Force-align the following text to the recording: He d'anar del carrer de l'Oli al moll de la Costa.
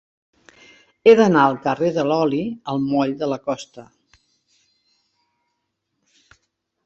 He 1.07 1.11
d'anar 1.17 1.41
del 1.49 1.57
carrer 1.65 1.91
de 1.97 2.05
l'Oli 2.11 2.39
al 2.73 2.81
moll 2.85 3.13
de 3.19 3.29
la 3.31 3.39
Costa. 3.49 3.87